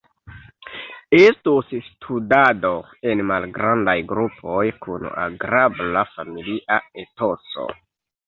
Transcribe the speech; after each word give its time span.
Estos 1.17 1.67
studado 1.87 2.71
en 3.11 3.19
malgrandaj 3.31 3.95
grupoj 4.13 4.65
kun 4.87 5.05
agrabla 5.25 6.05
familia 6.15 6.79
etoso. 7.05 7.69